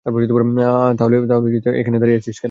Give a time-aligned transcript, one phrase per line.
[0.05, 1.15] তাহলে
[1.79, 2.39] এখানে দাঁড়িয়ে আছিস কেন?